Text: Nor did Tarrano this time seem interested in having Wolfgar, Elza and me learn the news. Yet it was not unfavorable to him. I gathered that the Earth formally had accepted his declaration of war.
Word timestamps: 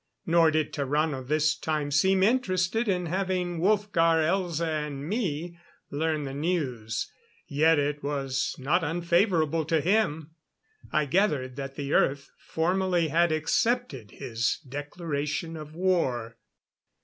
Nor 0.25 0.49
did 0.49 0.73
Tarrano 0.73 1.21
this 1.21 1.55
time 1.55 1.91
seem 1.91 2.23
interested 2.23 2.87
in 2.87 3.05
having 3.05 3.59
Wolfgar, 3.59 4.23
Elza 4.25 4.85
and 4.87 5.07
me 5.07 5.59
learn 5.91 6.23
the 6.23 6.33
news. 6.33 7.11
Yet 7.47 7.77
it 7.77 8.01
was 8.01 8.55
not 8.57 8.83
unfavorable 8.83 9.63
to 9.65 9.79
him. 9.79 10.31
I 10.91 11.05
gathered 11.05 11.55
that 11.57 11.75
the 11.75 11.93
Earth 11.93 12.31
formally 12.39 13.09
had 13.09 13.31
accepted 13.31 14.09
his 14.09 14.57
declaration 14.67 15.55
of 15.55 15.75
war. 15.75 16.39